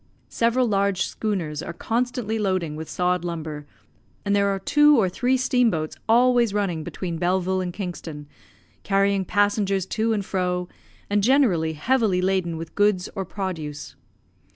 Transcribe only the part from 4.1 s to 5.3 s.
and there are two or